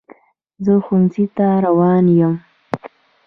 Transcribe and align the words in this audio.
زه 0.63 0.73
ښوونځي 0.85 1.25
ته 1.35 1.47
روان 1.65 2.05
یم. 2.19 2.35